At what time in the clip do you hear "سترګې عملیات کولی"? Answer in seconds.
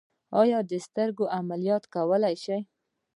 0.87-2.35